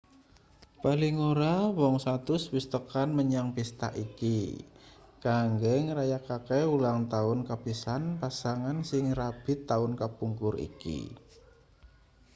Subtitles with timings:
[0.83, 4.39] paling ora wong 100 wis tekan menyang pista iki
[5.25, 10.99] kanggo ngrayakake ulangtaun kapisan pasangan sing rabi taun kapungkur iki